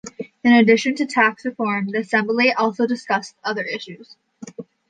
[0.43, 4.17] In addition to tax reform, the Assembly also discussed other issues.